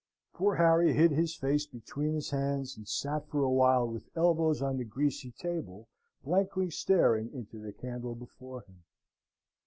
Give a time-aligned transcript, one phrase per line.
[0.33, 4.59] Poor Harry hid his face between his hands, and sate for a while with elbows
[4.59, 5.87] on the greasy table
[6.23, 8.81] blankly staring into the candle before him.